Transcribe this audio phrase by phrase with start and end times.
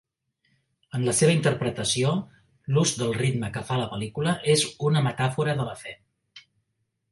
[0.99, 2.13] En la seva interpretació,
[2.77, 5.97] l'ús del ritme que fa la pel·lícula és una metàfora de la fe.